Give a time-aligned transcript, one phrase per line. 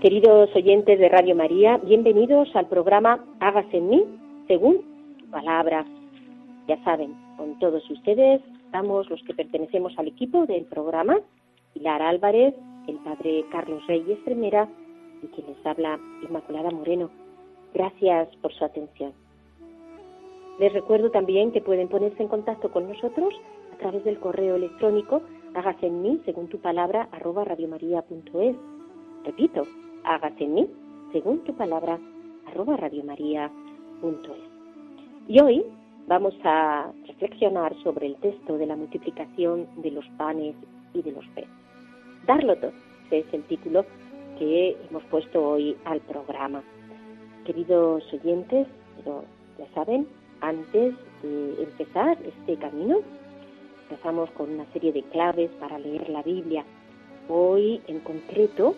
[0.00, 4.04] Queridos oyentes de Radio María, bienvenidos al programa Hágase en mí
[4.48, 4.78] según
[5.18, 5.84] tu palabra.
[6.66, 11.18] Ya saben, con todos ustedes estamos los que pertenecemos al equipo del programa,
[11.74, 12.54] Pilar Álvarez,
[12.88, 14.70] el padre Carlos Reyes Tremera
[15.22, 17.10] y quien les habla Inmaculada Moreno.
[17.74, 19.12] Gracias por su atención.
[20.58, 23.34] Les recuerdo también que pueden ponerse en contacto con nosotros
[23.74, 25.20] a través del correo electrónico
[25.54, 28.56] hágase en mí según tu palabra arroba radiomaria.es.
[29.24, 29.66] Repito,
[30.04, 30.70] hágase en mí,
[31.12, 31.98] según tu palabra,
[32.46, 33.50] arroba radiomaria.es.
[35.28, 35.64] Y hoy
[36.06, 40.54] vamos a reflexionar sobre el texto de la multiplicación de los panes
[40.94, 41.50] y de los peces.
[42.26, 42.72] Darlo todo,
[43.10, 43.84] es el título
[44.38, 46.62] que hemos puesto hoy al programa.
[47.44, 48.66] Queridos oyentes,
[48.96, 49.24] pero
[49.58, 50.06] ya saben,
[50.40, 52.98] antes de empezar este camino,
[53.88, 56.64] empezamos con una serie de claves para leer la Biblia.
[57.28, 58.74] Hoy, en concreto,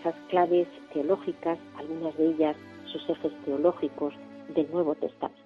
[0.00, 2.56] esas claves teológicas, algunas de ellas
[2.86, 4.14] sus ejes teológicos
[4.54, 5.40] del Nuevo Testamento.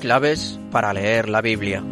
[0.00, 1.82] Claves para leer la Biblia.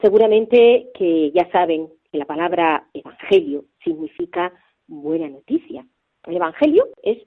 [0.00, 4.52] Seguramente que ya saben que la palabra evangelio significa
[4.86, 5.86] buena noticia.
[6.24, 7.18] El evangelio es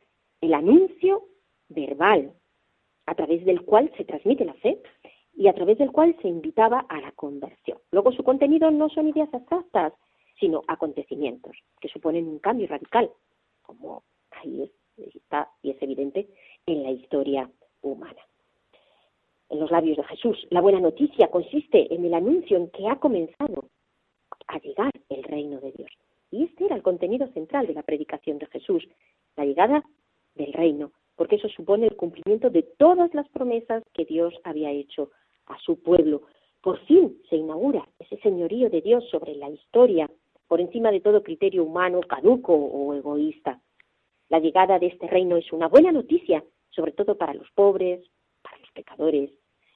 [0.42, 1.24] el anuncio
[1.70, 2.34] verbal
[3.10, 4.80] a través del cual se transmite la fe
[5.34, 7.80] y a través del cual se invitaba a la conversión.
[7.92, 9.94] Luego su contenido no son ideas abstractas,
[10.40, 13.10] sino acontecimientos que suponen un cambio radical,
[13.64, 16.30] como ahí es, está y es evidente
[16.68, 17.50] en la historia
[17.82, 18.22] humana.
[19.50, 22.98] En los labios de Jesús, la buena noticia consiste en el anuncio en que ha
[22.98, 23.70] comenzado
[24.46, 25.90] a llegar el reino de Dios.
[26.30, 28.88] Y este era el contenido central de la predicación de Jesús,
[29.36, 29.84] la llegada
[30.36, 35.12] del reino, porque eso supone el cumplimiento de todas las promesas que Dios había hecho
[35.48, 36.22] a su pueblo.
[36.62, 40.10] Por fin se inaugura ese señorío de Dios sobre la historia,
[40.48, 43.60] por encima de todo criterio humano, caduco o egoísta.
[44.30, 48.00] La llegada de este reino es una buena noticia, sobre todo para los pobres,
[48.42, 49.30] para los pecadores,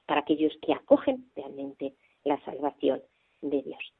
[0.06, 1.92] para aquellos que acogen realmente
[2.24, 3.02] la salvación
[3.42, 3.92] de Dios.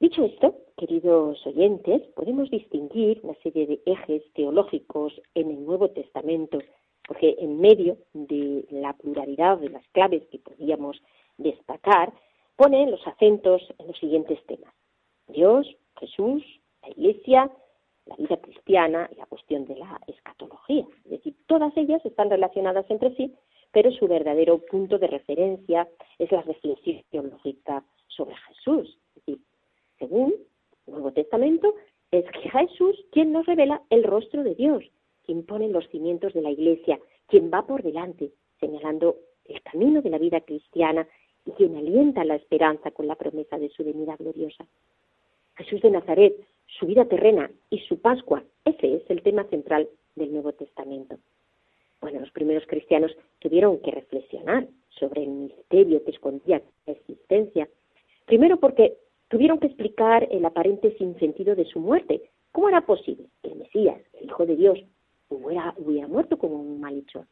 [0.00, 6.58] Dicho esto, queridos oyentes, podemos distinguir una serie de ejes teológicos en el Nuevo Testamento,
[7.06, 10.96] porque en medio de la pluralidad de las claves que podíamos
[11.36, 12.14] destacar,
[12.56, 14.72] ponen los acentos en los siguientes temas.
[15.28, 15.66] Dios,
[15.98, 16.42] Jesús,
[16.80, 17.50] la Iglesia,
[18.06, 20.86] la vida cristiana y la cuestión de la escatología.
[21.04, 23.34] Es decir, todas ellas están relacionadas entre sí,
[23.70, 25.86] pero su verdadero punto de referencia
[26.18, 28.98] es la reflexión teológica sobre Jesús.
[30.00, 30.34] Según
[30.86, 31.74] el Nuevo Testamento,
[32.10, 34.82] es Jesús quien nos revela el rostro de Dios,
[35.24, 36.98] quien pone los cimientos de la Iglesia,
[37.28, 41.06] quien va por delante, señalando el camino de la vida cristiana
[41.44, 44.66] y quien alienta la esperanza con la promesa de su venida gloriosa.
[45.56, 46.34] Jesús de Nazaret,
[46.66, 51.18] su vida terrena y su Pascua, ese es el tema central del Nuevo Testamento.
[52.00, 57.68] Bueno, los primeros cristianos tuvieron que reflexionar sobre el misterio que escondía la existencia.
[58.24, 58.96] Primero porque
[59.30, 62.20] tuvieron que explicar el aparente sinsentido de su muerte.
[62.52, 64.78] ¿Cómo era posible que el Mesías, el Hijo de Dios,
[65.28, 67.26] hubiera, hubiera muerto como un malhechor?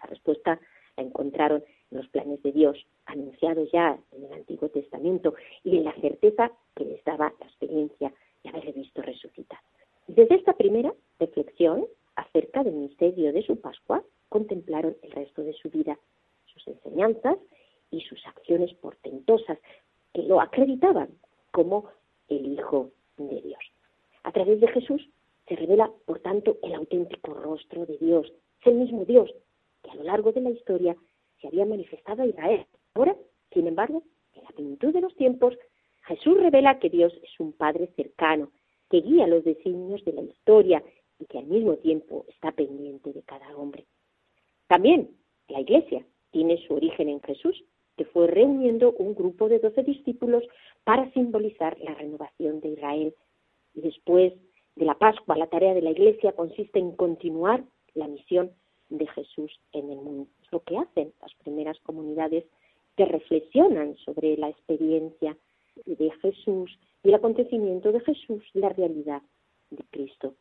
[0.00, 0.58] La respuesta
[0.96, 5.84] la encontraron en los planes de Dios, anunciados ya en el Antiguo Testamento, y en
[5.84, 8.12] la certeza que les daba la experiencia
[8.42, 9.60] de haberle visto resucitar.
[10.06, 15.68] Desde esta primera reflexión acerca del misterio de su Pascua, contemplaron el resto de su
[15.68, 15.98] vida,
[16.46, 17.36] sus enseñanzas
[17.90, 19.58] y sus acciones portentosas,
[20.14, 21.10] que lo acreditaban
[21.52, 21.88] como
[22.28, 23.60] el Hijo de Dios.
[24.24, 25.08] A través de Jesús
[25.46, 28.32] se revela, por tanto, el auténtico rostro de Dios.
[28.60, 29.32] Es el mismo Dios
[29.82, 30.96] que a lo largo de la historia
[31.40, 32.66] se había manifestado a Israel.
[32.94, 33.16] Ahora,
[33.52, 34.02] sin embargo,
[34.34, 35.56] en la plenitud de los tiempos,
[36.06, 38.50] Jesús revela que Dios es un Padre cercano,
[38.90, 40.82] que guía los designios de la historia
[41.18, 43.86] y que al mismo tiempo está pendiente de cada hombre.
[44.68, 45.10] También
[45.48, 47.62] la Iglesia tiene su origen en Jesús,
[47.96, 50.44] que fue reuniendo un grupo de doce discípulos
[50.84, 53.14] para simbolizar la renovación de Israel.
[53.74, 54.32] Y después
[54.76, 58.52] de la Pascua, la tarea de la Iglesia consiste en continuar la misión
[58.88, 60.28] de Jesús en el mundo.
[60.42, 62.44] Es lo que hacen las primeras comunidades
[62.96, 65.36] que reflexionan sobre la experiencia
[65.86, 69.22] de Jesús y el acontecimiento de Jesús, la realidad
[69.70, 70.34] de Cristo.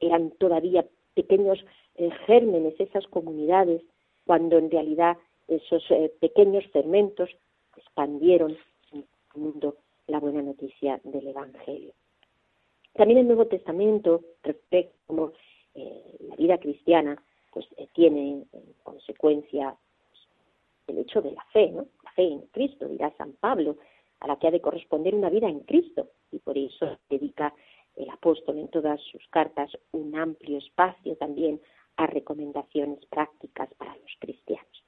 [0.00, 1.58] Eran todavía pequeños
[1.96, 3.82] eh, gérmenes esas comunidades,
[4.24, 5.16] cuando en realidad
[5.48, 7.30] esos eh, pequeños fermentos
[7.76, 8.56] expandieron
[8.92, 11.92] en el mundo la buena noticia del Evangelio.
[12.94, 15.32] También el Nuevo Testamento respecto como
[15.74, 17.22] eh, la vida cristiana
[17.52, 19.76] pues tiene en consecuencia
[20.08, 20.20] pues,
[20.88, 21.86] el hecho de la fe, ¿no?
[22.04, 23.78] La fe en Cristo, dirá San Pablo,
[24.20, 27.54] a la que ha de corresponder una vida en Cristo y por eso dedica
[27.96, 31.60] el apóstol en todas sus cartas un amplio espacio también
[31.96, 34.84] a recomendaciones prácticas para los cristianos.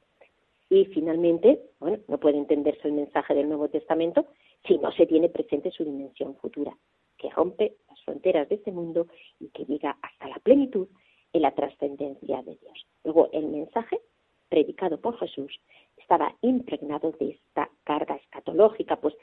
[0.71, 4.29] Y finalmente, bueno, no puede entenderse el mensaje del Nuevo Testamento
[4.67, 6.77] si no se tiene presente su dimensión futura,
[7.19, 9.09] que rompe las fronteras de este mundo
[9.41, 10.87] y que llega hasta la plenitud
[11.33, 12.87] en la trascendencia de Dios.
[13.03, 14.01] Luego, el mensaje
[14.49, 15.61] predicado por Jesús
[15.97, 19.15] estaba impregnado de esta carga escatológica, pues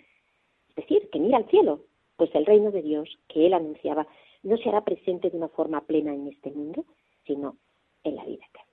[0.69, 1.85] es decir, que mira al cielo,
[2.17, 4.05] pues el reino de Dios que él anunciaba
[4.43, 6.85] no se hará presente de una forma plena en este mundo,
[7.25, 7.57] sino
[8.03, 8.66] en la vida eterna.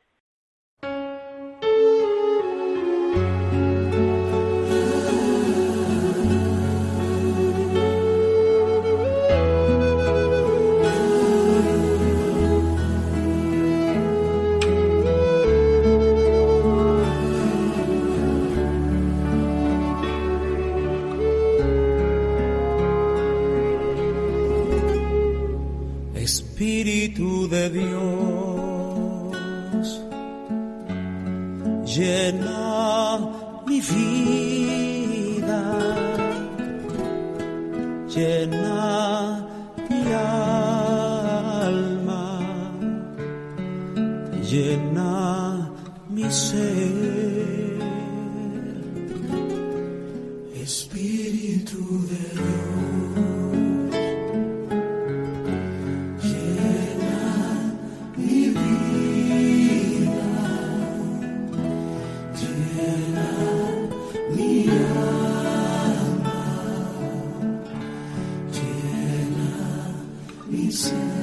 [27.71, 29.35] De Dios,
[31.87, 32.24] llena
[70.75, 71.14] y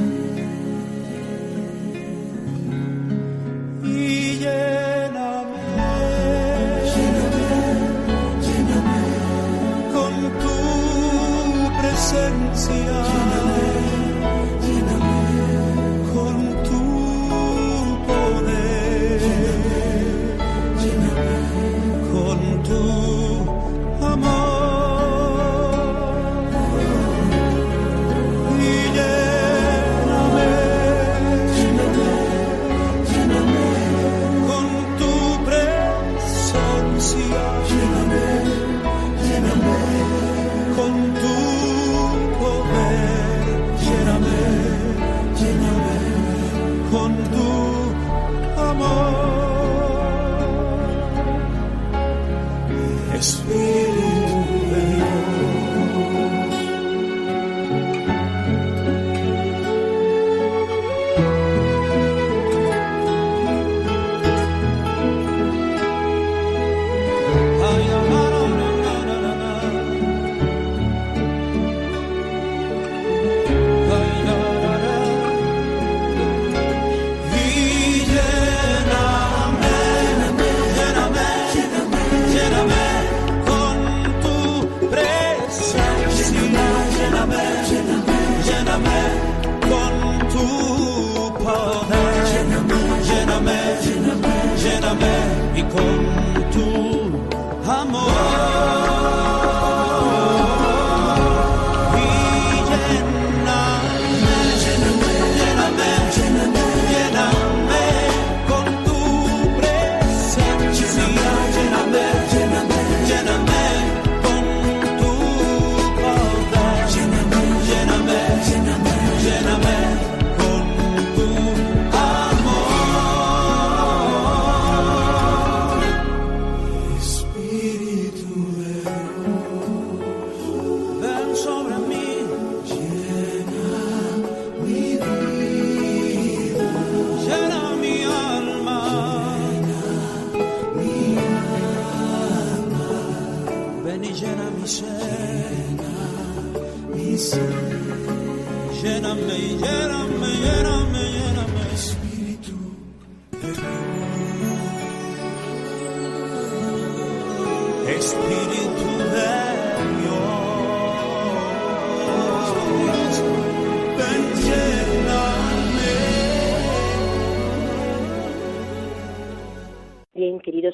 [95.62, 96.21] 天空。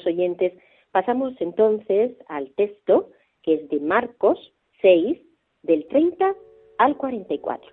[0.06, 0.52] Oyentes,
[0.92, 3.10] pasamos entonces al texto
[3.42, 4.52] que es de Marcos
[4.82, 5.18] 6,
[5.62, 6.34] del 30
[6.78, 7.70] al 44.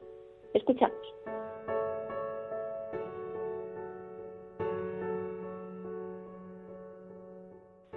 [0.53, 1.15] Escuchamos.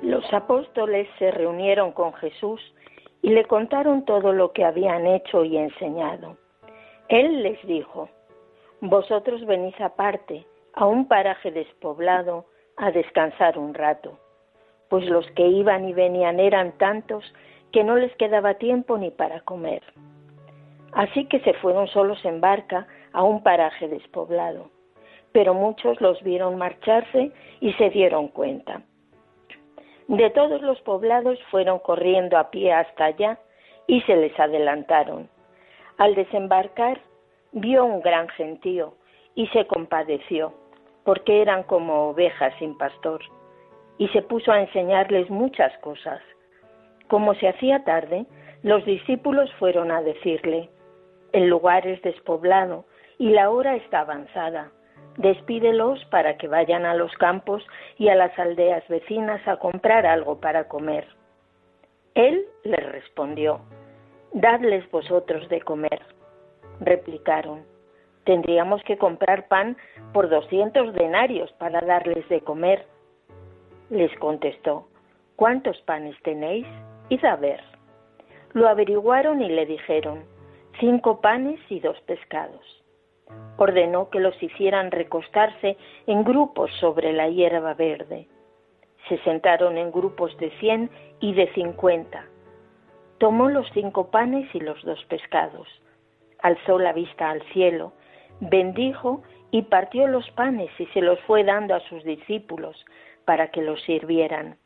[0.02, 2.60] Los apóstoles se reunieron con Jesús
[3.22, 6.36] y le contaron todo lo que habían hecho y enseñado.
[7.08, 8.08] Él les dijo,
[8.80, 12.46] Vosotros venís aparte, a un paraje despoblado,
[12.78, 14.18] a descansar un rato,
[14.88, 17.24] pues los que iban y venían eran tantos
[17.72, 19.82] que no les quedaba tiempo ni para comer.
[20.92, 24.70] Así que se fueron solos en barca a un paraje despoblado,
[25.32, 28.82] pero muchos los vieron marcharse y se dieron cuenta.
[30.06, 33.38] De todos los poblados fueron corriendo a pie hasta allá
[33.86, 35.28] y se les adelantaron.
[35.98, 37.00] Al desembarcar
[37.52, 38.94] vio un gran gentío
[39.34, 40.54] y se compadeció,
[41.08, 43.22] porque eran como ovejas sin pastor,
[43.96, 46.20] y se puso a enseñarles muchas cosas.
[47.06, 48.26] Como se hacía tarde,
[48.62, 50.68] los discípulos fueron a decirle,
[51.32, 52.84] el lugar es despoblado
[53.16, 54.70] y la hora está avanzada.
[55.16, 60.38] Despídelos para que vayan a los campos y a las aldeas vecinas a comprar algo
[60.40, 61.08] para comer.
[62.16, 63.62] Él les respondió,
[64.34, 66.02] Dadles vosotros de comer.
[66.80, 67.64] Replicaron,
[68.28, 69.78] Tendríamos que comprar pan
[70.12, 72.84] por doscientos denarios para darles de comer.
[73.88, 74.86] Les contestó,
[75.34, 76.66] ¿cuántos panes tenéis?
[77.08, 77.62] Id a ver.
[78.52, 80.24] Lo averiguaron y le dijeron,
[80.78, 82.60] cinco panes y dos pescados.
[83.56, 88.28] Ordenó que los hicieran recostarse en grupos sobre la hierba verde.
[89.08, 92.26] Se sentaron en grupos de cien y de cincuenta.
[93.16, 95.66] Tomó los cinco panes y los dos pescados,
[96.42, 97.94] alzó la vista al cielo,
[98.40, 102.84] bendijo y partió los panes y se los fue dando a sus discípulos
[103.24, 104.56] para que los sirvieran.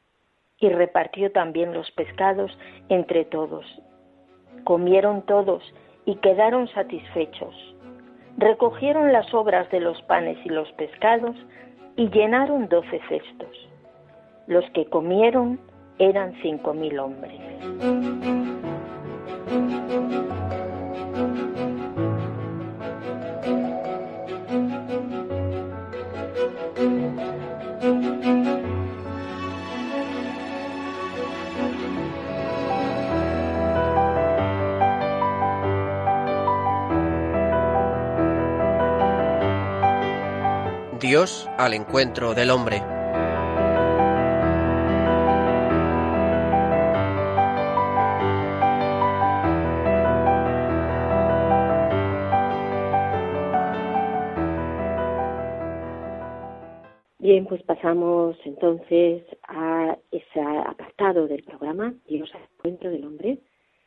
[0.58, 2.56] Y repartió también los pescados
[2.88, 3.64] entre todos.
[4.64, 5.62] Comieron todos
[6.04, 7.54] y quedaron satisfechos.
[8.38, 11.36] Recogieron las obras de los panes y los pescados
[11.96, 13.68] y llenaron doce cestos.
[14.46, 15.60] Los que comieron
[15.98, 17.40] eran cinco mil hombres.
[41.02, 43.01] Dios al encuentro del hombre.
[57.82, 63.40] Pasamos entonces a ese apartado del programa, Dios al encuentro del hombre,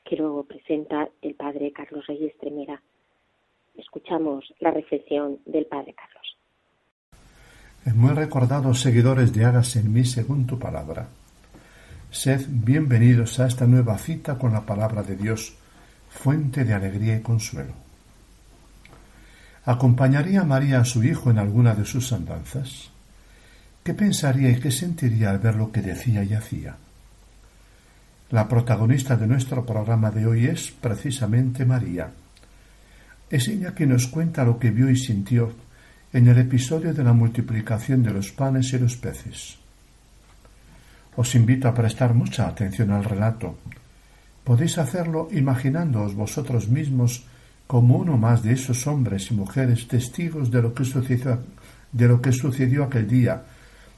[0.04, 2.82] que lo presenta el padre Carlos Reyes Tremera.
[3.78, 6.38] Escuchamos la reflexión del padre Carlos.
[7.96, 11.08] Muy recordados seguidores de Hágase en mí según tu palabra.
[12.12, 15.56] Sed bienvenidos a esta nueva cita con la palabra de Dios,
[16.10, 17.74] fuente de alegría y consuelo.
[19.64, 22.95] ¿Acompañaría María a su hijo en alguna de sus andanzas?
[23.86, 26.75] ¿Qué pensaría y qué sentiría al ver lo que decía y hacía?
[28.32, 32.10] La protagonista de nuestro programa de hoy es precisamente María.
[33.30, 35.54] Es ella quien nos cuenta lo que vio y sintió
[36.12, 39.58] en el episodio de la multiplicación de los panes y los peces.
[41.15, 43.60] Os invito a prestar mucha atención al relato.
[44.44, 47.24] Podéis hacerlo imaginándoos vosotros mismos
[47.68, 51.38] como uno más de esos hombres y mujeres testigos de lo que sucedió,
[51.92, 53.44] de lo que sucedió aquel día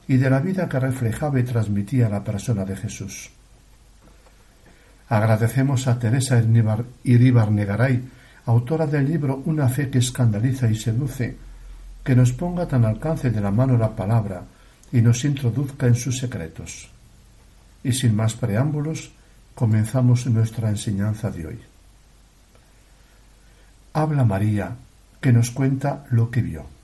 [0.08, 3.30] y de la vida que reflejaba y transmitía la persona de Jesús.
[5.10, 6.42] Agradecemos a Teresa
[7.04, 8.02] Iríbar Negaray,
[8.46, 11.36] autora del libro Una fe que escandaliza y seduce,
[12.02, 14.44] que nos ponga tan al alcance de la mano la palabra
[14.92, 16.88] y nos introduzca en sus secretos.
[17.84, 19.12] Y sin más preámbulos,
[19.54, 21.60] comenzamos nuestra enseñanza de hoy.
[23.92, 24.76] Habla María,
[25.20, 26.77] que nos cuenta lo que vio.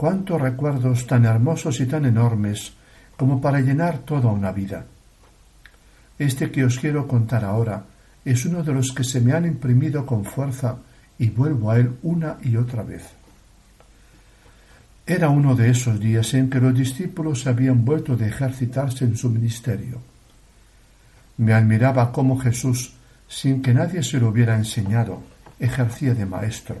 [0.00, 2.72] Cuántos recuerdos tan hermosos y tan enormes
[3.18, 4.86] como para llenar toda una vida.
[6.18, 7.84] Este que os quiero contar ahora
[8.24, 10.78] es uno de los que se me han imprimido con fuerza
[11.18, 13.10] y vuelvo a Él una y otra vez.
[15.04, 19.28] Era uno de esos días en que los discípulos habían vuelto de ejercitarse en su
[19.28, 20.00] ministerio.
[21.36, 22.94] Me admiraba cómo Jesús,
[23.28, 25.22] sin que nadie se lo hubiera enseñado,
[25.58, 26.78] ejercía de maestro.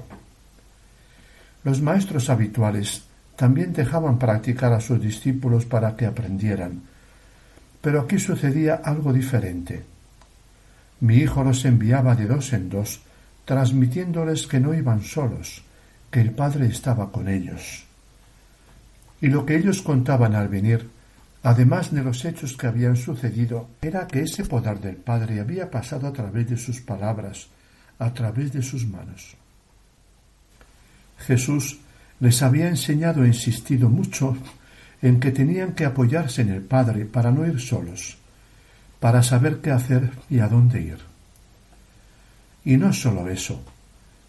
[1.64, 3.09] Los maestros habituales
[3.40, 6.82] también dejaban practicar a sus discípulos para que aprendieran,
[7.80, 9.82] pero aquí sucedía algo diferente.
[11.00, 13.00] Mi hijo los enviaba de dos en dos,
[13.46, 15.62] transmitiéndoles que no iban solos,
[16.10, 17.86] que el Padre estaba con ellos.
[19.22, 20.90] Y lo que ellos contaban al venir,
[21.42, 26.08] además de los hechos que habían sucedido, era que ese poder del Padre había pasado
[26.08, 27.48] a través de sus palabras,
[27.98, 29.34] a través de sus manos.
[31.20, 31.80] Jesús
[32.20, 34.36] les había enseñado e insistido mucho
[35.02, 38.18] en que tenían que apoyarse en el Padre para no ir solos,
[39.00, 40.98] para saber qué hacer y a dónde ir.
[42.64, 43.64] Y no sólo eso,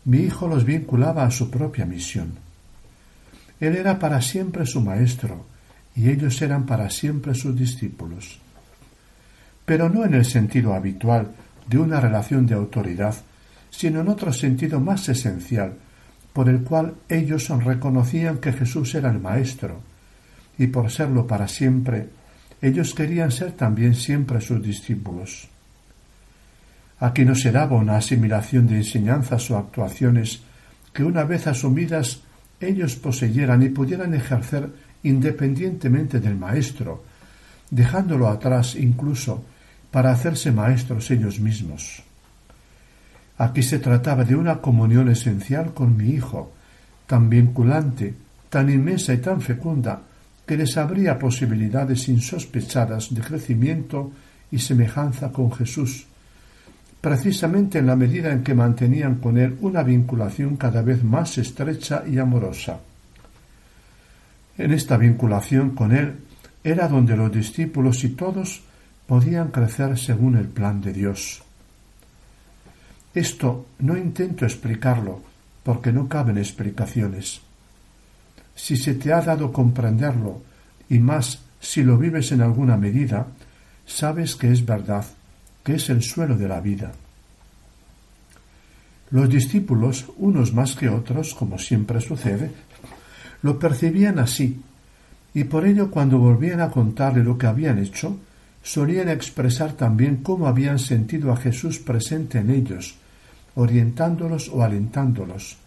[0.05, 2.33] mi hijo los vinculaba a su propia misión.
[3.59, 5.45] Él era para siempre su maestro
[5.95, 8.39] y ellos eran para siempre sus discípulos.
[9.65, 11.31] Pero no en el sentido habitual
[11.67, 13.15] de una relación de autoridad,
[13.69, 15.75] sino en otro sentido más esencial,
[16.33, 19.81] por el cual ellos reconocían que Jesús era el Maestro,
[20.57, 22.09] y por serlo para siempre,
[22.61, 25.49] ellos querían ser también siempre sus discípulos.
[26.99, 30.41] Aquí no se daba una asimilación de enseñanzas o actuaciones
[30.93, 32.21] que una vez asumidas
[32.59, 34.69] ellos poseyeran y pudieran ejercer
[35.03, 37.03] independientemente del Maestro,
[37.71, 39.43] dejándolo atrás incluso
[39.89, 42.03] para hacerse maestros ellos mismos.
[43.41, 46.51] Aquí se trataba de una comunión esencial con mi Hijo,
[47.07, 48.13] tan vinculante,
[48.51, 49.99] tan inmensa y tan fecunda,
[50.45, 54.11] que les abría posibilidades insospechadas de crecimiento
[54.51, 56.05] y semejanza con Jesús,
[57.01, 62.03] precisamente en la medida en que mantenían con Él una vinculación cada vez más estrecha
[62.07, 62.79] y amorosa.
[64.55, 66.13] En esta vinculación con Él
[66.63, 68.61] era donde los discípulos y todos
[69.07, 71.41] podían crecer según el plan de Dios.
[73.13, 75.21] Esto no intento explicarlo,
[75.63, 77.41] porque no caben explicaciones.
[78.55, 80.41] Si se te ha dado comprenderlo,
[80.89, 83.27] y más si lo vives en alguna medida,
[83.85, 85.05] sabes que es verdad,
[85.63, 86.91] que es el suelo de la vida.
[89.11, 92.51] Los discípulos, unos más que otros, como siempre sucede,
[93.41, 94.61] lo percibían así,
[95.33, 98.17] y por ello cuando volvían a contarle lo que habían hecho,
[98.63, 102.95] solían expresar también cómo habían sentido a Jesús presente en ellos,
[103.55, 105.57] orientándolos o alentándolos,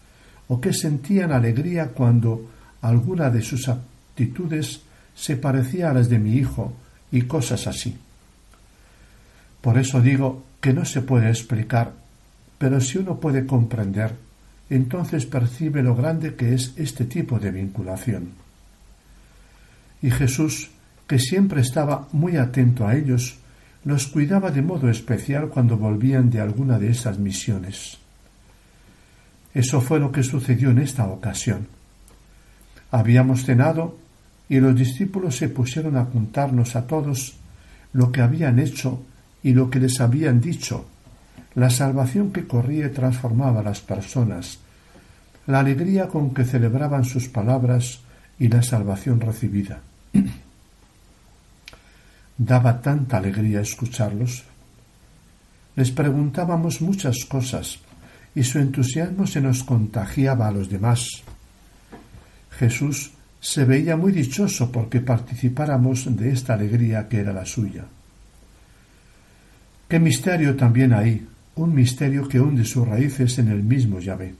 [0.47, 2.49] o que sentían alegría cuando
[2.81, 4.81] alguna de sus actitudes
[5.15, 6.73] se parecía a las de mi hijo
[7.11, 7.97] y cosas así.
[9.61, 11.93] Por eso digo que no se puede explicar,
[12.57, 14.13] pero si uno puede comprender,
[14.69, 18.29] entonces percibe lo grande que es este tipo de vinculación.
[20.01, 20.69] Y Jesús,
[21.07, 23.37] que siempre estaba muy atento a ellos,
[23.85, 27.99] los cuidaba de modo especial cuando volvían de alguna de esas misiones.
[29.53, 31.67] Eso fue lo que sucedió en esta ocasión.
[32.89, 33.95] Habíamos cenado
[34.49, 37.35] y los discípulos se pusieron a contarnos a todos
[37.93, 39.01] lo que habían hecho
[39.43, 40.87] y lo que les habían dicho,
[41.53, 44.59] la salvación que corría y transformaba a las personas,
[45.45, 47.99] la alegría con que celebraban sus palabras
[48.39, 49.79] y la salvación recibida.
[52.37, 54.43] Daba tanta alegría escucharlos.
[55.75, 57.79] Les preguntábamos muchas cosas
[58.33, 61.23] y su entusiasmo se nos contagiaba a los demás.
[62.51, 67.85] Jesús se veía muy dichoso porque participáramos de esta alegría que era la suya.
[69.87, 74.33] Qué misterio también hay, un misterio que hunde sus raíces en el mismo Yahvé.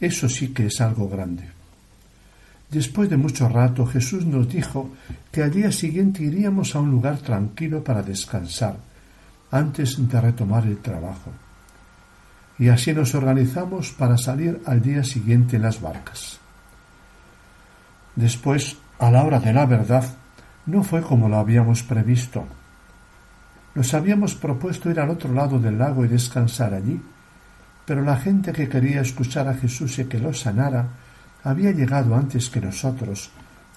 [0.00, 1.59] Eso sí que es algo grande.
[2.70, 4.90] Después de mucho rato Jesús nos dijo
[5.32, 8.76] que al día siguiente iríamos a un lugar tranquilo para descansar,
[9.50, 11.32] antes de retomar el trabajo.
[12.58, 16.38] Y así nos organizamos para salir al día siguiente en las barcas.
[18.14, 20.04] Después, a la hora de la verdad,
[20.66, 22.44] no fue como lo habíamos previsto.
[23.74, 27.00] Nos habíamos propuesto ir al otro lado del lago y descansar allí,
[27.84, 30.86] pero la gente que quería escuchar a Jesús y que lo sanara
[31.44, 33.30] había llegado antes que nosotros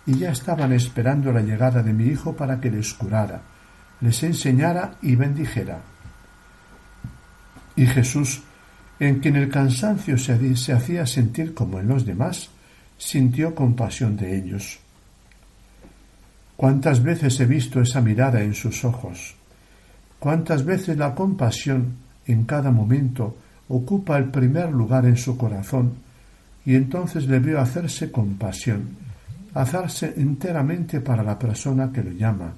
[0.06, 3.42] y ya estaban esperando la llegada de mi hijo para que les curara,
[4.02, 5.80] les enseñara y bendijera.
[7.76, 8.44] Y Jesús,
[9.00, 10.34] en quien el cansancio se,
[10.74, 12.50] hacía sentir como en los demás,
[12.98, 14.80] sintió compasión de ellos.
[16.56, 19.36] Cuántas veces he visto esa mirada en sus ojos,
[20.20, 21.96] cuántas veces la compasión
[22.28, 23.36] en cada momento
[23.70, 26.03] ocupa el primer lugar en su corazón
[26.66, 28.90] y entonces veo hacerse compasión,
[29.54, 32.54] hacerse enteramente para la persona que lo llama,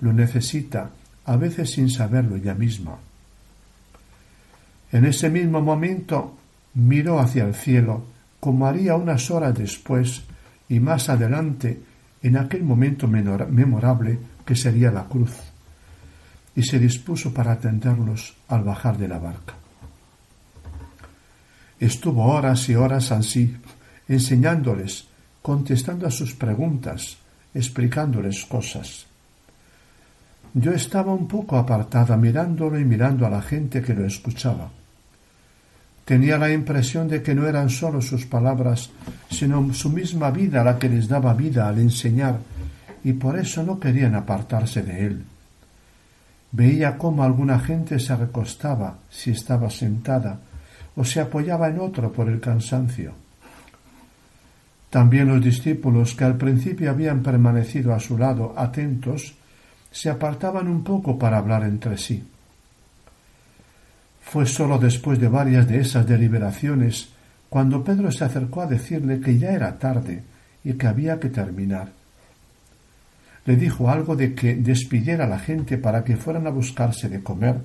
[0.00, 0.90] lo necesita,
[1.24, 2.96] a veces sin saberlo ella misma.
[4.90, 6.36] En ese mismo momento
[6.74, 8.04] miró hacia el cielo,
[8.40, 10.22] como haría unas horas después
[10.68, 11.80] y más adelante,
[12.22, 15.32] en aquel momento memorable que sería la cruz,
[16.54, 19.61] y se dispuso para atenderlos al bajar de la barca.
[21.82, 23.56] Estuvo horas y horas así,
[24.06, 25.08] enseñándoles,
[25.42, 27.16] contestando a sus preguntas,
[27.52, 29.06] explicándoles cosas.
[30.54, 34.70] Yo estaba un poco apartada mirándolo y mirando a la gente que lo escuchaba.
[36.04, 38.90] Tenía la impresión de que no eran solo sus palabras,
[39.28, 42.38] sino su misma vida la que les daba vida al enseñar,
[43.02, 45.24] y por eso no querían apartarse de él.
[46.52, 50.38] Veía cómo alguna gente se recostaba si estaba sentada,
[50.96, 53.12] o se apoyaba en otro por el cansancio.
[54.90, 59.34] También los discípulos que al principio habían permanecido a su lado atentos,
[59.90, 62.22] se apartaban un poco para hablar entre sí.
[64.22, 67.08] Fue sólo después de varias de esas deliberaciones
[67.48, 70.22] cuando Pedro se acercó a decirle que ya era tarde
[70.64, 71.88] y que había que terminar.
[73.44, 77.22] Le dijo algo de que despidiera a la gente para que fueran a buscarse de
[77.22, 77.56] comer,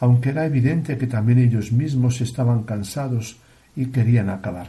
[0.00, 3.38] aunque era evidente que también ellos mismos estaban cansados
[3.74, 4.68] y querían acabar.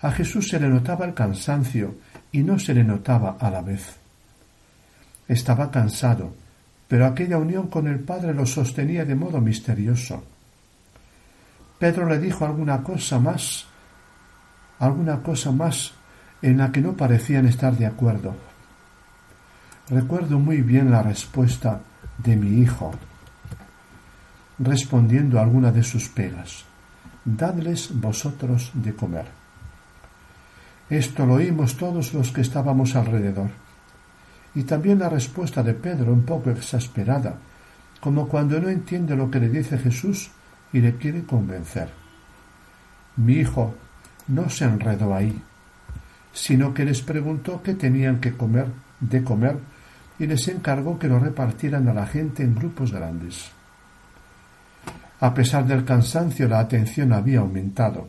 [0.00, 1.96] A Jesús se le notaba el cansancio
[2.30, 3.96] y no se le notaba a la vez.
[5.26, 6.34] Estaba cansado,
[6.88, 10.22] pero aquella unión con el Padre lo sostenía de modo misterioso.
[11.78, 13.64] Pedro le dijo alguna cosa más,
[14.78, 15.92] alguna cosa más
[16.42, 18.34] en la que no parecían estar de acuerdo.
[19.88, 21.80] Recuerdo muy bien la respuesta
[22.18, 22.92] de mi hijo,
[24.58, 26.64] respondiendo a alguna de sus pegas.
[27.24, 29.26] Dadles vosotros de comer.
[30.90, 33.50] Esto lo oímos todos los que estábamos alrededor
[34.54, 37.36] y también la respuesta de Pedro un poco exasperada,
[38.00, 40.30] como cuando no entiende lo que le dice Jesús
[40.72, 41.88] y le quiere convencer.
[43.16, 43.74] Mi hijo
[44.28, 45.40] no se enredó ahí,
[46.32, 48.66] sino que les preguntó qué tenían que comer,
[49.00, 49.58] de comer,
[50.18, 53.50] y les encargó que lo repartieran a la gente en grupos grandes.
[55.24, 58.06] A pesar del cansancio, la atención había aumentado.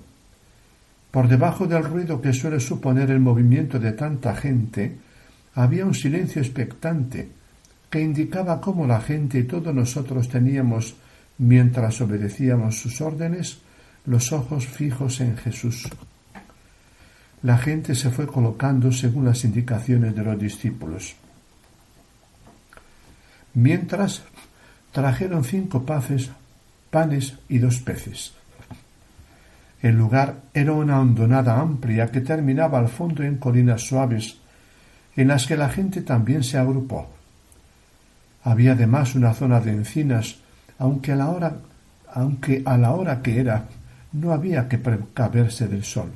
[1.12, 4.98] Por debajo del ruido que suele suponer el movimiento de tanta gente,
[5.54, 7.30] había un silencio expectante
[7.90, 10.96] que indicaba cómo la gente y todos nosotros teníamos,
[11.38, 13.60] mientras obedecíamos sus órdenes,
[14.06, 15.88] los ojos fijos en Jesús.
[17.44, 21.16] La gente se fue colocando según las indicaciones de los discípulos.
[23.54, 24.24] Mientras
[24.92, 26.30] trajeron cinco paces,
[26.96, 28.32] panes y dos peces.
[29.82, 34.38] El lugar era una hondonada amplia que terminaba al fondo en colinas suaves
[35.18, 37.10] en las que la gente también se agrupó.
[38.46, 40.38] Había además una zona de encinas,
[40.80, 41.58] aunque a la hora,
[42.14, 43.66] aunque a la hora que era
[44.14, 46.14] no había que precaverse del sol.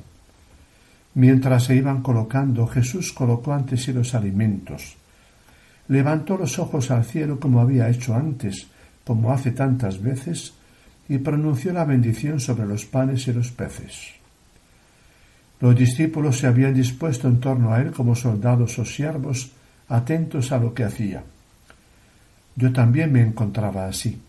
[1.12, 4.96] Mientras se iban colocando, Jesús colocó ante sí los alimentos.
[5.88, 8.68] Levantó los ojos al cielo como había hecho antes,
[9.04, 10.54] como hace tantas veces,
[11.10, 14.12] y pronunció la bendición sobre los panes y los peces.
[15.58, 19.50] Los discípulos se habían dispuesto en torno a él como soldados o siervos,
[19.88, 21.24] atentos a lo que hacía.
[22.54, 24.22] Yo también me encontraba así.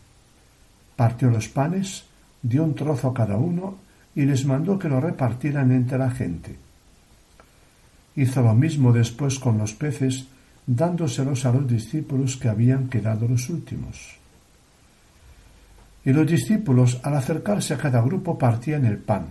[0.96, 2.06] Partió los panes,
[2.41, 3.78] dio un trozo a cada uno
[4.15, 6.56] y les mandó que lo repartieran entre la gente.
[8.15, 10.26] Hizo lo mismo después con los peces,
[10.65, 14.20] dándoselos a los discípulos que habían quedado los últimos.
[16.03, 19.27] Y los discípulos, al acercarse a cada grupo, partían el pan,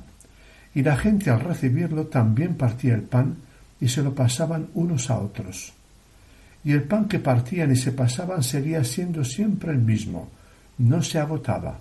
[0.75, 3.37] y la gente al recibirlo también partía el pan
[3.81, 5.73] y se lo pasaban unos a otros.
[6.63, 10.29] Y el pan que partían y se pasaban seguía siendo siempre el mismo,
[10.79, 11.79] no se agotaba.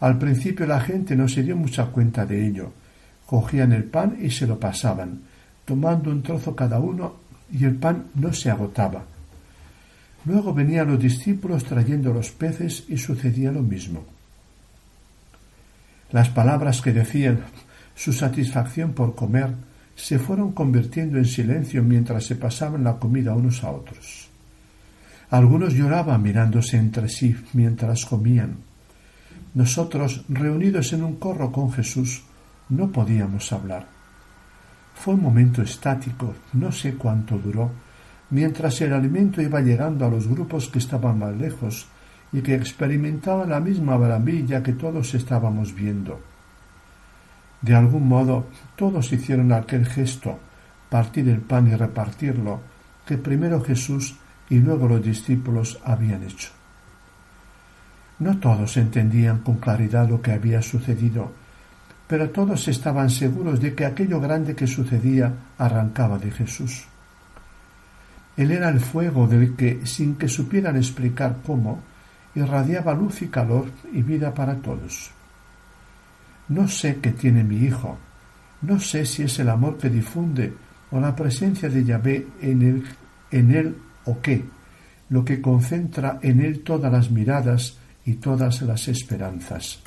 [0.00, 2.72] Al principio la gente no se dio mucha cuenta de ello.
[3.26, 5.20] Cogían el pan y se lo pasaban,
[5.64, 7.16] tomando un trozo cada uno,
[7.52, 9.04] y el pan no se agotaba.
[10.24, 14.04] Luego venían los discípulos trayendo los peces y sucedía lo mismo.
[16.12, 17.40] Las palabras que decían
[17.94, 19.50] su satisfacción por comer
[19.94, 24.28] se fueron convirtiendo en silencio mientras se pasaban la comida unos a otros.
[25.30, 28.56] Algunos lloraban mirándose entre sí mientras comían.
[29.54, 32.22] Nosotros, reunidos en un corro con Jesús,
[32.68, 33.86] no podíamos hablar.
[34.94, 37.70] Fue un momento estático, no sé cuánto duró,
[38.30, 41.86] mientras el alimento iba llegando a los grupos que estaban más lejos
[42.32, 46.20] y que experimentaban la misma maravilla que todos estábamos viendo.
[47.60, 50.38] De algún modo, todos hicieron aquel gesto,
[50.88, 52.60] partir el pan y repartirlo,
[53.04, 54.16] que primero Jesús
[54.48, 56.50] y luego los discípulos habían hecho.
[58.20, 61.32] No todos entendían con claridad lo que había sucedido,
[62.06, 66.89] pero todos estaban seguros de que aquello grande que sucedía arrancaba de Jesús.
[68.40, 71.82] Él era el fuego del que, sin que supieran explicar cómo,
[72.34, 75.10] irradiaba luz y calor y vida para todos.
[76.48, 77.98] No sé qué tiene mi hijo,
[78.62, 80.54] no sé si es el amor que difunde
[80.90, 82.82] o la presencia de Yahvé en
[83.30, 83.76] él,
[84.06, 84.42] o qué,
[85.10, 87.76] lo que concentra en él todas las miradas
[88.06, 89.80] y todas las esperanzas.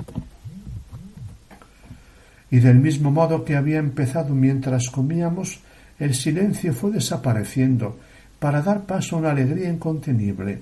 [2.52, 5.60] Y del mismo modo que había empezado mientras comíamos,
[5.98, 7.98] el silencio fue desapareciendo
[8.44, 10.62] para dar paso a una alegría incontenible.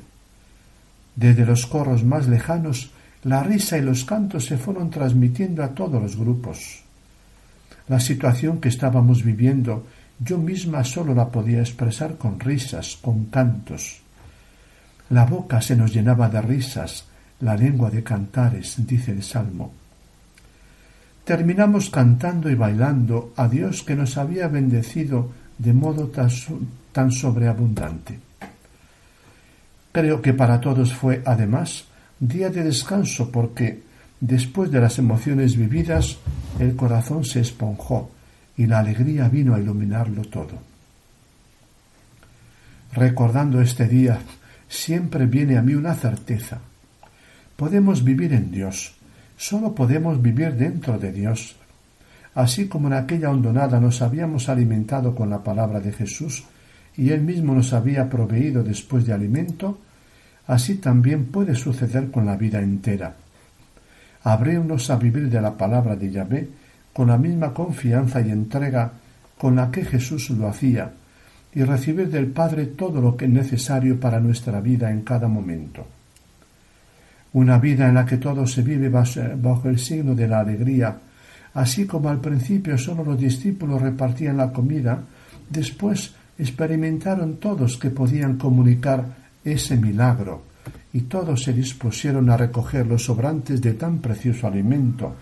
[1.15, 2.91] Desde los corros más lejanos
[3.23, 6.83] la risa y los cantos se fueron transmitiendo a todos los grupos.
[7.87, 9.87] La situación que estábamos viviendo
[10.19, 14.01] yo misma solo la podía expresar con risas, con cantos.
[15.09, 17.05] La boca se nos llenaba de risas,
[17.39, 19.71] la lengua de cantares, dice el Salmo.
[21.25, 26.09] Terminamos cantando y bailando a Dios que nos había bendecido de modo
[26.91, 28.19] tan sobreabundante.
[29.91, 31.85] Creo que para todos fue, además,
[32.19, 33.83] día de descanso porque,
[34.19, 36.17] después de las emociones vividas,
[36.59, 38.09] el corazón se esponjó
[38.57, 40.57] y la alegría vino a iluminarlo todo.
[42.93, 44.19] Recordando este día,
[44.67, 46.59] siempre viene a mí una certeza.
[47.55, 48.95] Podemos vivir en Dios,
[49.37, 51.55] solo podemos vivir dentro de Dios.
[52.33, 56.45] Así como en aquella hondonada nos habíamos alimentado con la palabra de Jesús
[56.95, 59.77] y Él mismo nos había proveído después de alimento,
[60.47, 63.15] Así también puede suceder con la vida entera.
[64.23, 66.49] Abrémonos a vivir de la palabra de Yahvé
[66.93, 68.91] con la misma confianza y entrega
[69.37, 70.91] con la que Jesús lo hacía,
[71.53, 75.87] y recibir del Padre todo lo que es necesario para nuestra vida en cada momento.
[77.33, 80.97] Una vida en la que todo se vive bajo el signo de la alegría,
[81.53, 85.01] así como al principio solo los discípulos repartían la comida,
[85.49, 89.05] después experimentaron todos que podían comunicar
[89.43, 90.43] ese milagro,
[90.93, 95.15] y todos se dispusieron a recoger los sobrantes de tan precioso alimento,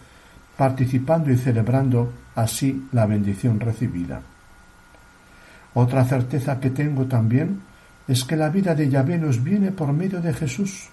[0.58, 4.22] participando y celebrando así la bendición recibida.
[5.74, 7.62] Otra certeza que tengo también
[8.08, 10.90] es que la vida de Yahvé nos viene por medio de Jesús,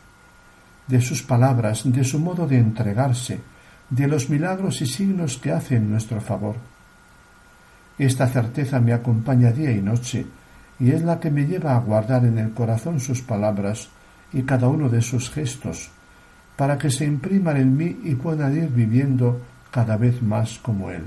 [0.86, 3.40] de sus palabras, de su modo de entregarse,
[3.90, 6.56] de los milagros y signos que hace en nuestro favor.
[7.98, 10.26] Esta certeza me acompaña día y noche,
[10.78, 13.88] y es la que me lleva a guardar en el corazón sus palabras
[14.32, 15.90] y cada uno de sus gestos,
[16.56, 21.04] para que se impriman en mí y puedan ir viviendo cada vez más como Él.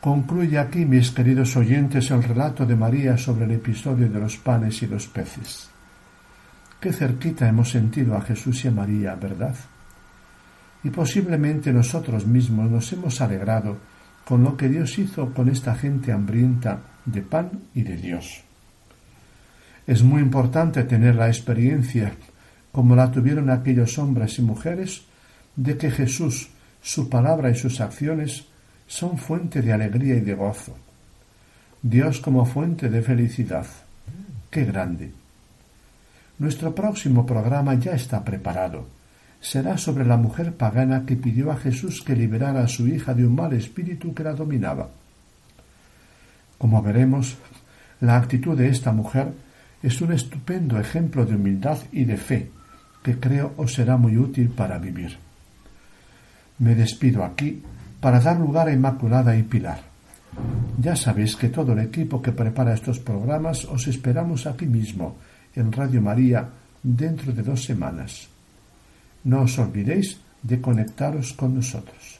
[0.00, 4.82] Concluye aquí, mis queridos oyentes, el relato de María sobre el episodio de los panes
[4.82, 5.68] y los peces.
[6.80, 9.54] Qué cerquita hemos sentido a Jesús y a María, ¿verdad?
[10.84, 13.78] Y posiblemente nosotros mismos nos hemos alegrado
[14.24, 18.42] con lo que Dios hizo con esta gente hambrienta de pan y de Dios.
[19.86, 22.12] Es muy importante tener la experiencia,
[22.70, 25.02] como la tuvieron aquellos hombres y mujeres,
[25.56, 28.46] de que Jesús, su palabra y sus acciones
[28.86, 30.76] son fuente de alegría y de gozo.
[31.82, 33.66] Dios como fuente de felicidad.
[34.50, 35.12] ¡Qué grande!
[36.38, 38.86] Nuestro próximo programa ya está preparado.
[39.42, 43.26] Será sobre la mujer pagana que pidió a Jesús que liberara a su hija de
[43.26, 44.88] un mal espíritu que la dominaba.
[46.58, 47.36] Como veremos,
[48.00, 49.32] la actitud de esta mujer
[49.82, 52.50] es un estupendo ejemplo de humildad y de fe
[53.02, 55.18] que creo os será muy útil para vivir.
[56.58, 57.60] Me despido aquí
[58.00, 59.80] para dar lugar a Inmaculada y Pilar.
[60.78, 65.18] Ya sabéis que todo el equipo que prepara estos programas os esperamos aquí mismo,
[65.54, 66.48] en Radio María,
[66.82, 68.31] dentro de dos semanas.
[69.24, 72.18] No os olvidéis de conectaros con nosotros.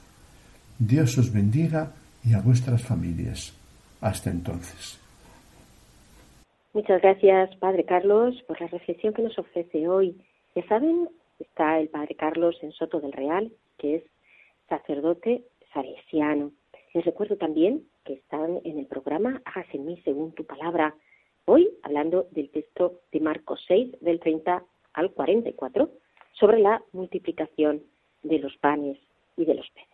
[0.78, 1.92] Dios os bendiga
[2.24, 3.58] y a vuestras familias.
[4.00, 4.98] Hasta entonces.
[6.72, 10.16] Muchas gracias, Padre Carlos, por la reflexión que nos ofrece hoy.
[10.54, 14.04] Ya saben, está el Padre Carlos en Soto del Real, que es
[14.68, 15.42] sacerdote
[15.74, 16.52] salesiano.
[16.94, 20.94] Les recuerdo también que están en el programa Hágase en mí según tu palabra.
[21.46, 24.62] Hoy hablando del texto de Marcos 6, del 30
[24.94, 25.90] al 44,
[26.42, 27.84] sobre la multiplicación
[28.24, 28.98] de los panes
[29.36, 29.91] y de los peces.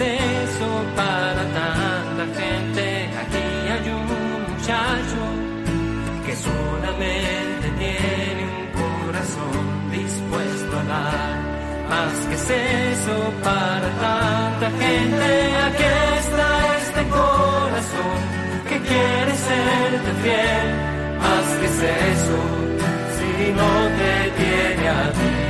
[0.00, 0.50] Es
[0.96, 3.10] para tanta gente.
[3.22, 4.06] Aquí hay un
[4.48, 5.20] muchacho
[6.24, 11.48] que solamente tiene un corazón dispuesto a dar.
[11.90, 15.30] Más que es eso para tanta gente.
[15.66, 15.88] Aquí
[16.20, 18.18] está este corazón
[18.68, 20.68] que quiere serte fiel.
[21.18, 21.80] Más que es
[22.14, 22.38] eso
[23.16, 25.47] si no te tiene a ti.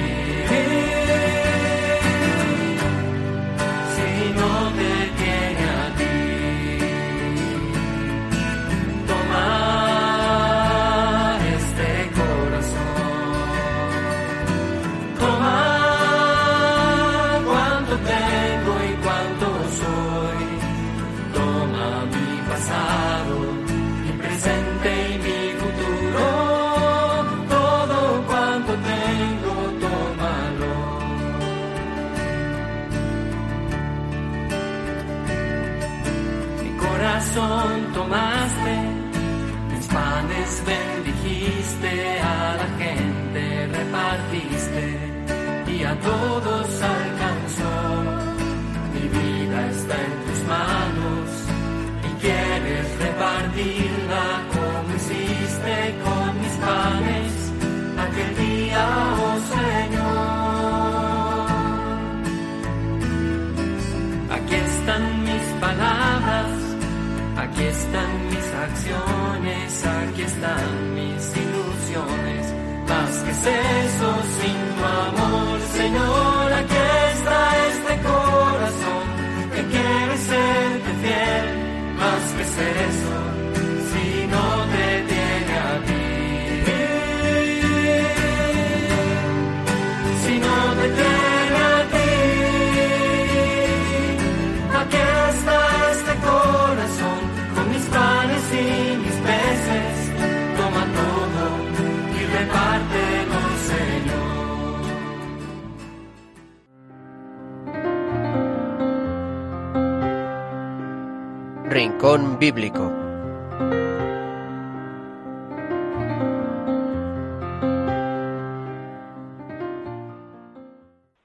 [112.08, 112.90] Rincón Bíblico.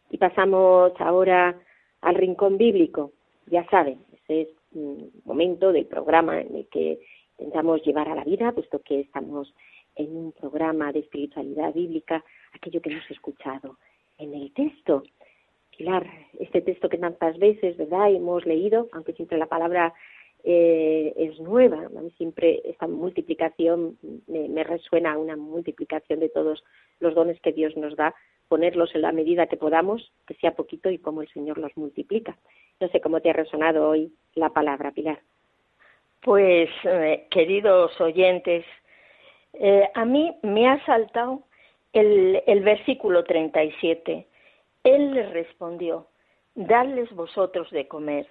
[0.10, 1.58] Y pasamos ahora
[2.02, 3.14] al rincón bíblico.
[3.46, 7.00] Ya saben, ese es un momento del programa en el que
[7.38, 9.56] intentamos llevar a la vida, puesto que estamos
[9.96, 13.78] en un programa de espiritualidad bíblica, aquello que hemos escuchado
[14.18, 15.04] en el texto.
[15.78, 16.06] Pilar,
[16.40, 19.94] este texto que tantas veces, ¿verdad?, hemos leído, aunque siempre la palabra
[20.46, 26.64] eh, es nueva, a mí siempre esta multiplicación me, resuena una multiplicación de todos
[27.00, 28.14] los dones que Dios nos da,
[28.50, 32.38] ponerlos en la medida que podamos, que sea poquito y como el Señor los multiplica.
[32.82, 35.20] No sé cómo te ha resonado hoy la palabra, Pilar.
[36.22, 38.66] Pues, eh, queridos oyentes,
[39.54, 41.44] eh, a mí me ha saltado
[41.94, 44.28] el, el versículo 37.
[44.84, 46.08] Él les respondió,
[46.56, 48.28] dadles vosotros de comer.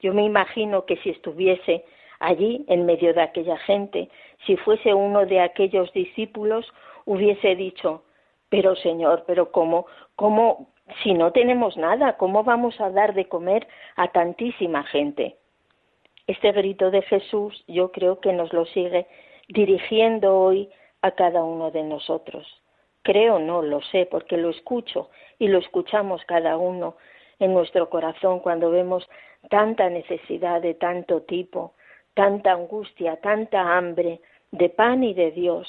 [0.00, 1.84] Yo me imagino que si estuviese
[2.20, 4.08] allí en medio de aquella gente,
[4.46, 6.66] si fuese uno de aquellos discípulos,
[7.04, 8.02] hubiese dicho,
[8.48, 10.68] pero Señor, pero ¿cómo, cómo,
[11.02, 13.66] si no tenemos nada, cómo vamos a dar de comer
[13.96, 15.36] a tantísima gente?
[16.26, 19.06] Este grito de Jesús yo creo que nos lo sigue
[19.48, 20.68] dirigiendo hoy
[21.02, 22.46] a cada uno de nosotros.
[23.02, 26.96] Creo, no lo sé, porque lo escucho y lo escuchamos cada uno
[27.38, 29.08] en nuestro corazón cuando vemos
[29.48, 31.74] tanta necesidad de tanto tipo,
[32.14, 34.20] tanta angustia, tanta hambre
[34.50, 35.68] de pan y de Dios.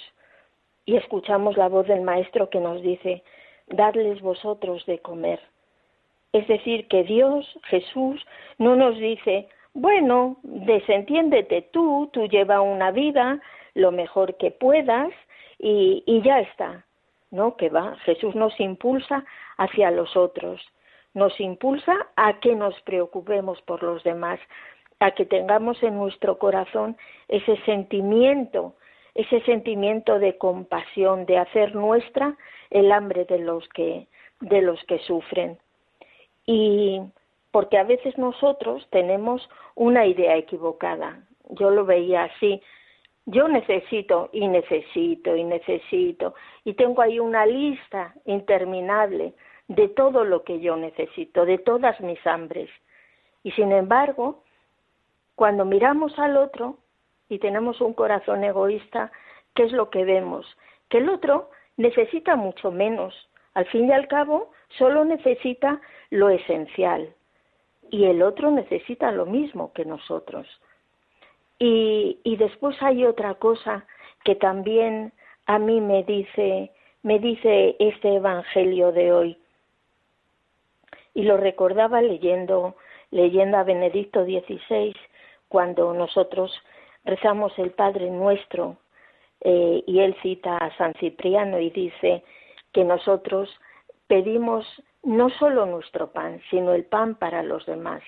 [0.86, 3.24] Y escuchamos la voz del Maestro que nos dice,
[3.68, 5.40] dadles vosotros de comer.
[6.32, 8.26] Es decir, que Dios, Jesús,
[8.58, 13.40] no nos dice, bueno, desentiéndete tú, tú lleva una vida
[13.74, 15.12] lo mejor que puedas
[15.60, 16.86] y, y ya está.
[17.30, 19.26] No, que va, Jesús nos impulsa
[19.58, 20.62] hacia los otros,
[21.18, 24.40] nos impulsa a que nos preocupemos por los demás,
[25.00, 26.96] a que tengamos en nuestro corazón
[27.28, 28.76] ese sentimiento,
[29.16, 32.38] ese sentimiento de compasión, de hacer nuestra
[32.70, 34.08] el hambre de los que
[34.42, 35.58] de los que sufren.
[36.46, 37.02] Y
[37.50, 41.24] porque a veces nosotros tenemos una idea equivocada.
[41.50, 42.62] Yo lo veía así.
[43.26, 49.34] Yo necesito y necesito y necesito y tengo ahí una lista interminable
[49.68, 52.70] de todo lo que yo necesito, de todas mis hambres.
[53.44, 54.44] Y sin embargo,
[55.36, 56.78] cuando miramos al otro
[57.30, 59.12] y tenemos un corazón egoísta,
[59.56, 60.46] ¿qué es lo que vemos?
[60.90, 63.14] Que el otro necesita mucho menos.
[63.54, 67.14] Al fin y al cabo, solo necesita lo esencial.
[67.90, 70.46] y el otro necesita lo mismo que nosotros.
[71.58, 73.86] Y, y después hay otra cosa
[74.24, 75.14] que también
[75.46, 76.72] a mí me dice,
[77.04, 79.38] me dice este Evangelio de hoy.
[81.18, 82.76] Y lo recordaba leyendo,
[83.10, 84.96] leyendo a Benedicto XVI,
[85.50, 86.54] cuando nosotros
[87.06, 88.78] rezamos el Padre Nuestro,
[89.42, 92.24] eh, y él cita a San Cipriano y dice
[92.72, 93.50] que nosotros
[94.06, 94.64] pedimos
[95.02, 98.04] no solo nuestro pan, sino el pan para los demás.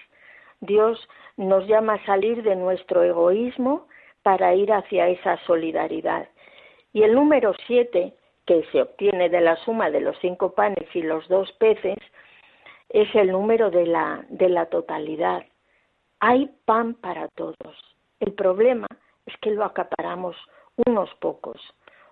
[0.60, 1.00] Dios
[1.36, 3.88] nos llama a salir de nuestro egoísmo
[4.22, 6.30] para ir hacia esa solidaridad.
[6.94, 8.14] Y el número siete,
[8.46, 11.98] que se obtiene de la suma de los cinco panes y los dos peces,
[12.90, 15.44] es el número de la, de la totalidad.
[16.20, 17.96] Hay pan para todos.
[18.20, 18.88] El problema
[19.26, 20.36] es que lo acaparamos
[20.88, 21.62] unos pocos.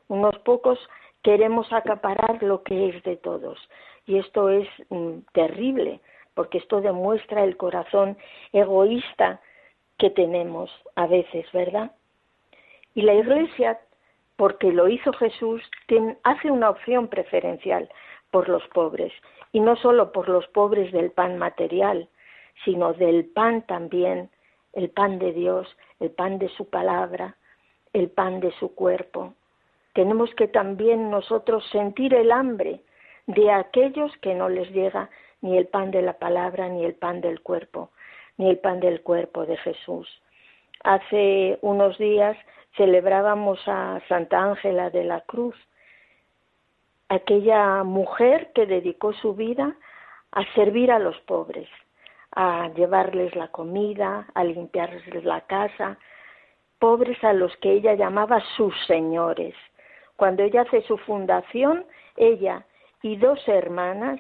[0.07, 0.80] Unos pocos
[1.23, 3.57] queremos acaparar lo que es de todos.
[4.05, 5.99] Y esto es mm, terrible,
[6.36, 8.17] porque esto demuestra el corazón
[8.53, 9.41] egoísta
[9.97, 11.91] que tenemos a veces, ¿verdad?
[12.93, 13.80] Y la Iglesia,
[14.36, 15.61] porque lo hizo Jesús,
[16.23, 17.89] hace una opción preferencial
[18.32, 19.13] por los pobres,
[19.51, 22.09] y no solo por los pobres del pan material,
[22.65, 24.30] sino del pan también,
[24.73, 25.67] el pan de Dios,
[25.99, 27.36] el pan de su palabra,
[27.93, 29.34] el pan de su cuerpo.
[29.93, 32.82] Tenemos que también nosotros sentir el hambre
[33.25, 35.09] de aquellos que no les llega
[35.41, 37.89] ni el pan de la palabra, ni el pan del cuerpo,
[38.38, 40.07] ni el pan del cuerpo de Jesús.
[40.84, 42.38] Hace unos días
[42.75, 45.55] celebrábamos a Santa Ángela de la Cruz,
[47.09, 49.75] aquella mujer que dedicó su vida
[50.31, 51.69] a servir a los pobres,
[52.31, 55.97] a llevarles la comida, a limpiarles la casa,
[56.79, 59.55] pobres a los que ella llamaba sus señores.
[60.15, 61.85] Cuando ella hace su fundación,
[62.15, 62.65] ella
[63.01, 64.19] y dos hermanas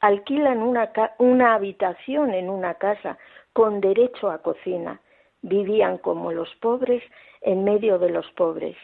[0.00, 3.18] alquilan una, una habitación en una casa
[3.52, 5.00] con derecho a cocina.
[5.42, 7.02] Vivían como los pobres
[7.40, 8.76] en medio de los pobres.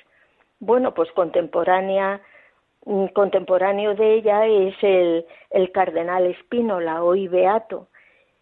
[0.60, 2.20] Bueno, pues contemporánea,
[3.12, 7.88] contemporáneo de ella es el, el cardenal Espínola, hoy beato,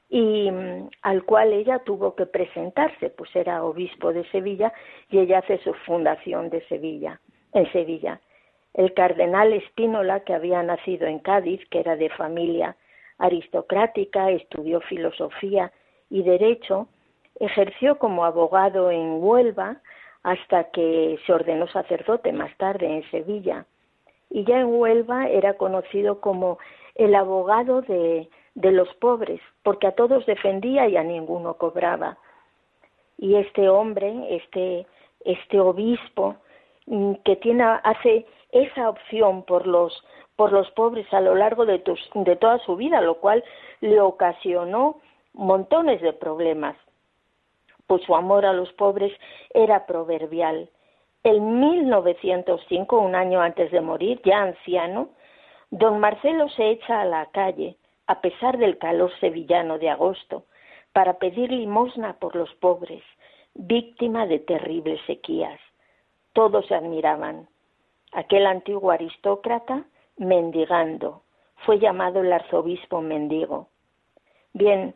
[0.09, 4.73] y mm, al cual ella tuvo que presentarse, pues era obispo de Sevilla
[5.11, 7.21] y ella hace su fundación de Sevilla,
[7.53, 8.21] en Sevilla.
[8.75, 12.77] El cardenal Espínola, que había nacido en Cádiz, que era de familia
[13.19, 15.73] aristocrática, estudió filosofía
[16.11, 16.89] y derecho,
[17.41, 19.81] ejerció como abogado en Huelva
[20.23, 23.65] hasta que se ordenó sacerdote más tarde en Sevilla.
[24.31, 26.59] Y ya en Huelva era conocido como
[26.95, 32.19] el abogado de, de los pobres, porque a todos defendía y a ninguno cobraba.
[33.19, 34.87] Y este hombre, este,
[35.25, 36.37] este obispo,
[36.87, 40.05] mm, que tiene, hace esa opción por los,
[40.37, 41.83] por los pobres a lo largo de,
[42.15, 43.45] de toda su vida, lo cual
[43.81, 45.01] le ocasionó
[45.35, 46.77] montones de problemas,
[47.87, 49.13] pues su amor a los pobres
[49.53, 50.71] era proverbial.
[51.27, 55.09] En 1905, un año antes de morir, ya anciano,
[55.73, 60.45] don Marcelo se echa a la calle a pesar del calor sevillano de agosto,
[60.93, 63.03] para pedir limosna por los pobres,
[63.55, 65.59] víctima de terribles sequías.
[66.33, 67.49] Todos se admiraban.
[68.13, 69.83] Aquel antiguo aristócrata,
[70.19, 71.23] mendigando,
[71.65, 73.67] fue llamado el arzobispo mendigo.
[74.53, 74.95] Bien,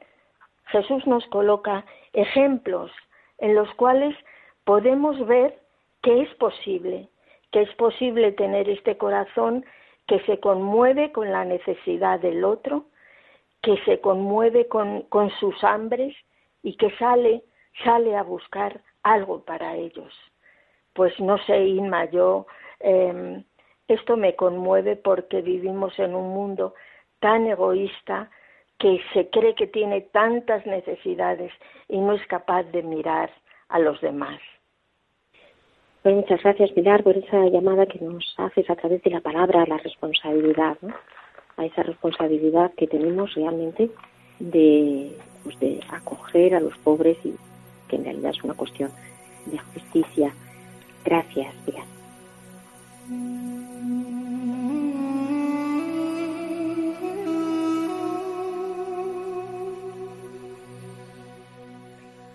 [0.67, 2.93] Jesús nos coloca ejemplos
[3.39, 4.15] en los cuales
[4.63, 5.59] podemos ver
[6.03, 7.09] que es posible,
[7.53, 9.65] que es posible tener este corazón
[10.07, 12.87] que se conmueve con la necesidad del otro,
[13.63, 15.07] que se conmueve con,
[15.39, 16.17] sus hambres
[16.63, 17.43] y que sale,
[17.85, 20.13] sale a buscar algo para ellos.
[20.95, 22.47] Pues no sé, Inma, yo
[22.81, 23.45] em,
[23.87, 26.75] esto me conmueve porque vivimos en un mundo
[27.21, 28.31] tan egoísta
[28.79, 31.53] que se cree que tiene tantas necesidades
[31.89, 33.31] y no es capaz de mirar
[33.69, 34.41] a los demás.
[36.03, 39.67] Pues muchas gracias, Pilar, por esa llamada que nos haces a través de la palabra,
[39.67, 40.79] la responsabilidad.
[40.81, 40.95] ¿no?
[41.61, 43.91] a esa responsabilidad que tenemos realmente
[44.39, 47.35] de, pues de acoger a los pobres y
[47.89, 48.91] que en realidad es una cuestión
[49.47, 50.33] de justicia.
[51.05, 51.85] Gracias, Pilar.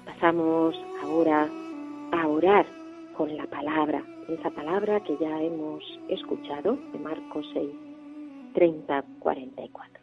[0.05, 1.49] Pasamos ahora
[2.11, 2.84] a orar
[3.17, 7.69] con la palabra, esa palabra que ya hemos escuchado de Marcos 6,
[8.53, 10.01] 30:44.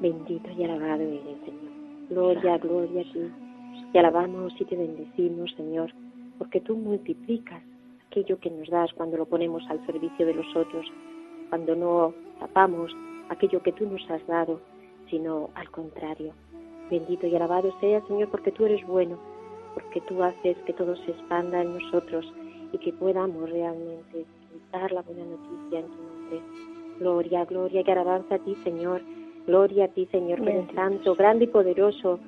[0.00, 1.72] Bendito y alabado eres, Señor.
[2.10, 3.30] Gloria, gloria a ti.
[3.92, 5.92] Te alabamos y te bendecimos, Señor,
[6.38, 7.62] porque tú multiplicas
[8.08, 10.86] aquello que nos das cuando lo ponemos al servicio de los otros,
[11.48, 12.90] cuando no tapamos
[13.28, 14.60] aquello que tú nos has dado,
[15.10, 16.32] sino al contrario.
[16.90, 19.16] Bendito y alabado sea, Señor, porque tú eres bueno,
[19.74, 22.24] porque tú haces que todo se expanda en nosotros
[22.72, 24.24] y que podamos realmente
[24.72, 26.40] dar la buena noticia en tu nombre.
[26.98, 29.02] Gloria, gloria y alabanza a ti, Señor.
[29.46, 32.18] Gloria a ti, Señor, que eres Bendito santo, grande y poderoso.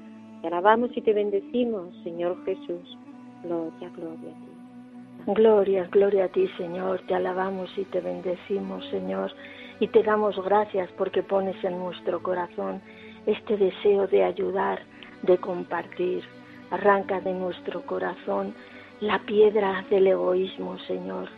[0.43, 2.99] Te alabamos y te bendecimos, Señor Jesús.
[3.43, 5.33] Gloria, gloria a ti.
[5.35, 7.01] Gloria, gloria a ti, Señor.
[7.07, 9.33] Te alabamos y te bendecimos, Señor.
[9.81, 12.81] Y te damos gracias porque pones en nuestro corazón
[13.27, 14.81] este deseo de ayudar,
[15.23, 16.23] de compartir.
[16.71, 18.55] Arranca de nuestro corazón
[19.01, 21.29] la piedra del egoísmo, Señor.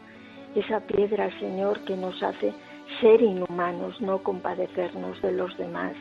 [0.55, 2.55] Esa piedra, Señor, que nos hace
[3.01, 5.95] ser inhumanos, no compadecernos de los demás.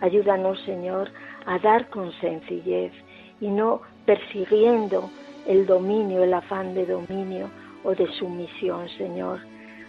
[0.00, 1.10] Ayúdanos, Señor,
[1.46, 2.92] a dar con sencillez
[3.40, 5.10] y no persiguiendo
[5.46, 7.50] el dominio, el afán de dominio
[7.84, 9.40] o de sumisión, Señor.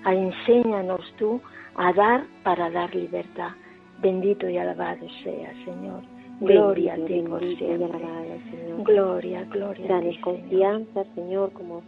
[0.04, 1.42] A enséñanos tú
[1.76, 3.52] a dar para dar libertad.
[4.00, 6.13] Bendito y alabado sea, Señor.
[6.40, 8.84] Gloria a ti Bendito, por bendito y siempre.
[8.84, 11.84] Gloria, gloria Danos confianza, Señor, como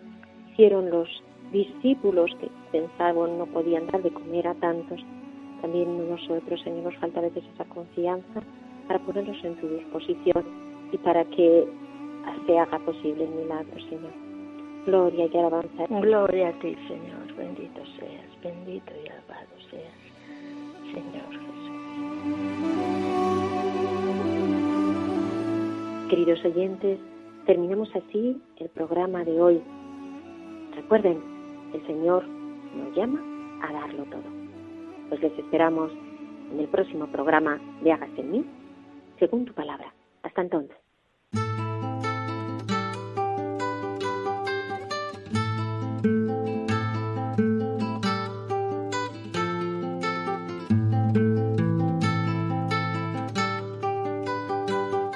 [0.51, 1.09] hicieron los
[1.51, 4.99] discípulos que pensaban no podían dar de comer a tantos.
[5.61, 8.41] También nosotros, Señor, nos falta a veces esa confianza
[8.87, 10.43] para ponernos en tu disposición
[10.91, 11.65] y para que
[12.45, 14.11] se haga posible el milagro, Señor.
[14.85, 15.87] Gloria y alabanza.
[15.89, 17.35] Gloria a ti, Señor.
[17.35, 19.93] Bendito seas, bendito y alabado seas,
[20.93, 22.54] Señor Jesús.
[26.15, 26.97] Queridos oyentes,
[27.45, 29.61] terminamos así el programa de hoy.
[30.73, 31.21] Recuerden,
[31.73, 33.19] el Señor nos llama
[33.61, 34.23] a darlo todo.
[35.09, 35.91] Pues les esperamos
[36.53, 38.45] en el próximo programa de Hágase en mí,
[39.19, 39.93] según tu palabra.
[40.23, 40.84] Hasta entonces.